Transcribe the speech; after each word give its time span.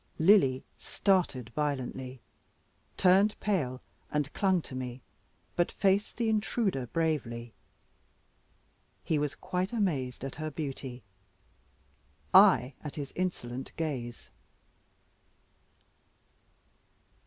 Lily 0.17 0.63
started 0.79 1.49
violently, 1.51 2.21
turned 2.97 3.39
pale, 3.39 3.81
and 4.09 4.33
clung 4.33 4.59
to 4.63 4.73
me, 4.73 4.99
but 5.55 5.71
faced 5.73 6.17
the 6.17 6.27
intruder 6.27 6.87
bravely. 6.87 7.53
He 9.03 9.19
was 9.19 9.35
quite 9.35 9.71
amazed 9.71 10.25
at 10.25 10.37
her 10.37 10.49
beauty, 10.49 11.03
I 12.33 12.73
at 12.83 12.95
his 12.95 13.13
insolent 13.15 13.73
gaze. 13.77 14.31